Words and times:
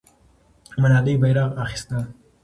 ملالۍ 0.81 1.15
بیرغ 1.21 1.49
اخیسته. 1.63 1.99